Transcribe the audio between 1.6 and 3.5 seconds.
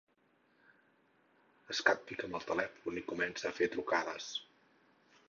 Es capfica amb el telèfon i comença